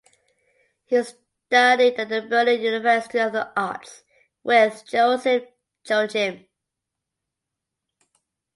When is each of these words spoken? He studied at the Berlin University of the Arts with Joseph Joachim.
He 0.87 1.03
studied 1.03 1.93
at 1.99 2.09
the 2.09 2.23
Berlin 2.23 2.59
University 2.59 3.19
of 3.19 3.33
the 3.33 3.51
Arts 3.55 4.01
with 4.43 4.83
Joseph 4.89 5.43
Joachim. 5.87 6.47